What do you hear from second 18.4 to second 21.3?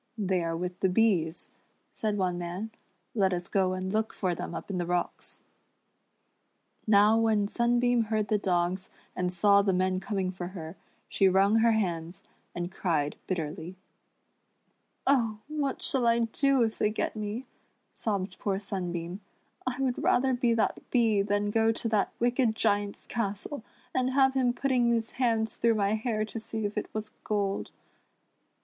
Sunbeam," I would rather be that bee